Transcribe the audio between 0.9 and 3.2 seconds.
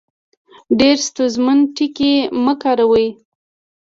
ستونزمن ټکي مۀ کاروئ